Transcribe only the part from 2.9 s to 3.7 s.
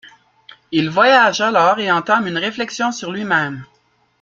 sur lui-même.